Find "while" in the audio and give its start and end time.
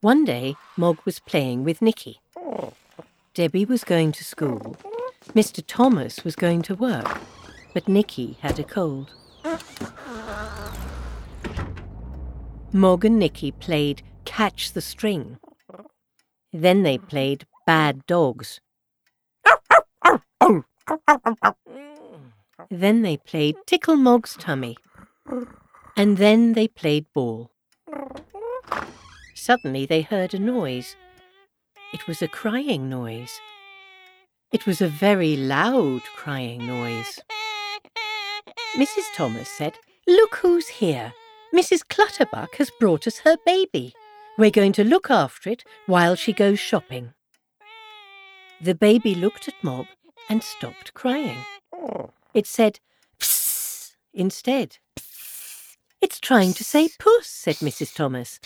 45.86-46.14